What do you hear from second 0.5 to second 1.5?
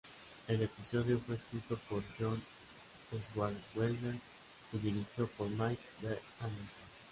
episodio fue